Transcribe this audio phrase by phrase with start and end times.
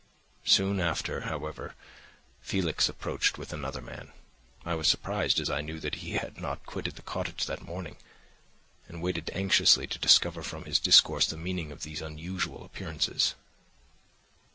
[0.45, 1.75] Soon after, however,
[2.41, 4.11] Felix approached with another man;
[4.65, 7.97] I was surprised, as I knew that he had not quitted the cottage that morning,
[8.87, 13.35] and waited anxiously to discover from his discourse the meaning of these unusual appearances.